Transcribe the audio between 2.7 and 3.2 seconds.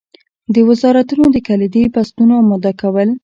کول.